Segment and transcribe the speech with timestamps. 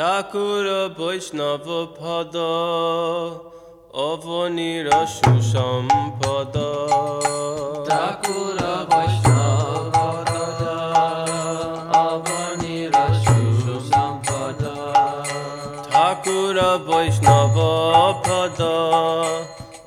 [0.00, 2.48] Thakura Vaishnava Pada
[3.92, 6.68] Avanira Shushampada
[7.86, 10.74] Thakura Vaishnava Pada
[11.92, 14.74] Avanira Shushampada
[15.92, 17.68] Thakura Vaishnava
[18.24, 18.74] Pada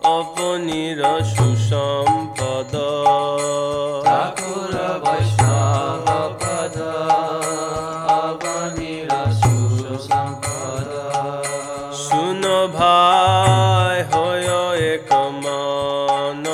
[0.04, 1.93] Avanira Shushampada
[12.68, 14.48] ভাই হয়
[14.94, 15.10] এক
[15.44, 16.46] মান।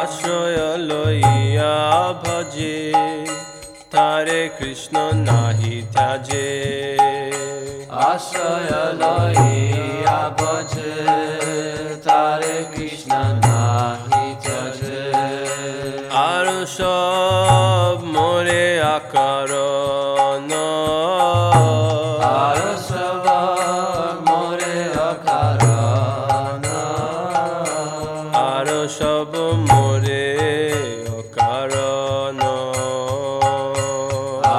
[0.00, 1.78] আশ্রয় লইয়া
[2.24, 2.80] ভজে
[3.90, 6.50] তারে কৃষ্ণ নাহি ত্যাজে।
[8.10, 8.72] আশ্রয়
[9.02, 10.94] লইয়া বজে
[12.04, 13.12] তারে কৃষ্ণ
[13.44, 15.02] নাহি চজে
[16.28, 16.46] আর
[16.78, 17.79] সব
[18.80, 19.52] মোরে আকার
[22.38, 23.24] আর সব
[24.26, 24.78] মোরে
[25.10, 26.64] অকারণ।
[28.50, 29.32] আর সব
[29.68, 30.26] মোরে
[31.18, 32.40] অকারণ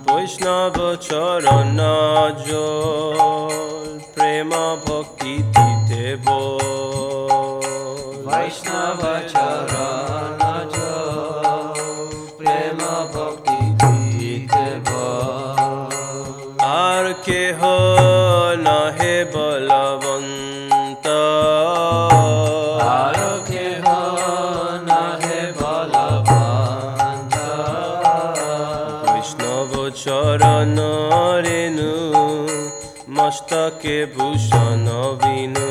[0.06, 1.80] বৈষ্ণব চরণ
[31.44, 31.92] রেণু
[33.08, 34.86] মস্তকে ভূষণ
[35.20, 35.70] বিনু।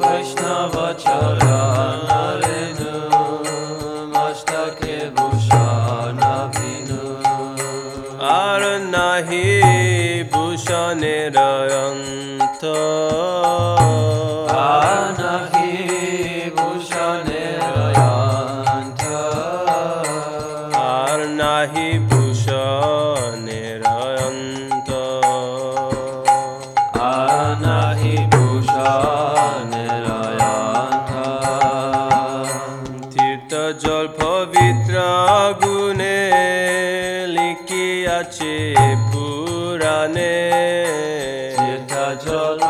[0.00, 2.94] বৈষ্ণব চরণু রেণু
[4.14, 6.18] মস্তকে ভূষণ
[6.54, 7.02] বিনু।
[8.40, 8.62] আর
[8.94, 9.48] নাহি
[10.32, 11.36] ভূষণের
[11.86, 12.62] অন্ত
[38.18, 38.54] লিখিয়াছে
[39.10, 40.36] পুরাণে।
[41.56, 41.92] তীর্থ
[42.24, 42.60] জল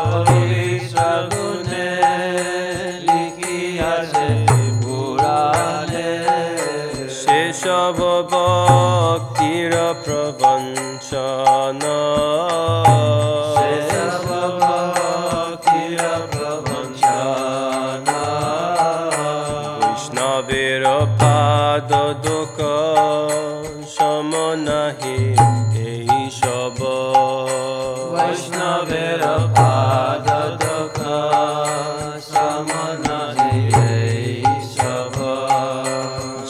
[0.91, 1.89] শ্রগুণে
[3.07, 4.27] লিখিয়াছে
[4.83, 6.11] পুরাণে।
[7.19, 7.97] সেসব
[8.33, 9.73] ভক্তির
[10.05, 11.81] প্রবঞ্চন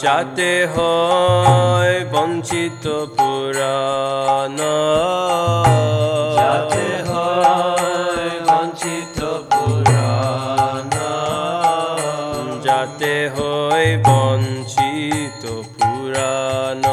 [0.02, 4.50] যাতে হয় বঞ্চিত হয়
[8.48, 9.20] বঞ্চিত
[9.52, 10.94] পুরাণ।
[12.66, 15.44] যাতে হয় বঞ্চিত
[15.78, 16.84] পুরাণ।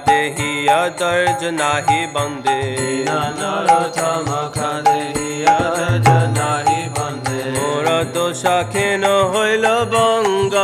[0.00, 0.52] কাদেহি
[1.00, 2.60] দর্জ নাহি বন্দে
[3.40, 5.02] নরতম খাদে
[6.06, 10.54] জনাহি বন্দে মোর দোষা খেন হইল বঙ্গ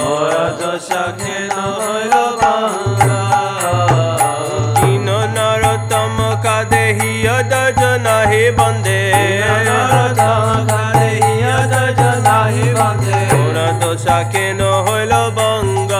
[0.00, 3.22] মোর দোষ খেন হইল বাঙ্গা
[6.44, 7.10] কাদেহি
[8.06, 9.00] নাহি বন্দে
[9.68, 11.10] নরতম বন্দে
[11.42, 15.95] মোর বঙ্গ মোর দোষ খেন হইল বাঙ্গা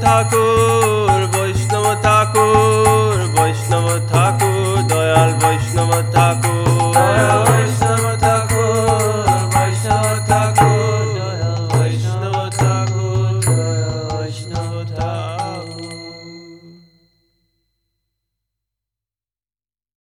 [0.00, 0.57] 他哥。